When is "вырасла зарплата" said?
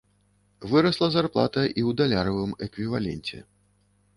0.69-1.61